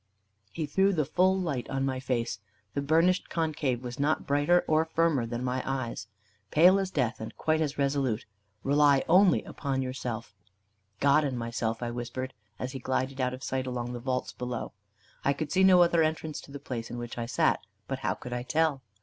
[0.51, 2.39] He threw the full light on my face.
[2.73, 6.07] The burnished concave was not brighter or firmer than my eyes.
[6.49, 8.25] "Pale as death, and quite as resolute.
[8.63, 10.33] Rely only upon yourself."
[10.99, 14.73] "God and myself," I whispered, as he glided out of sight along the vaults below.
[15.23, 18.15] I could see no other entrance to the place in which I sat; but how
[18.15, 18.81] could I tell?